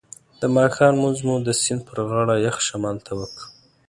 [0.41, 3.41] د ماښام لمونځ مو د سیند پر غاړه یخ شمال ته وکړ.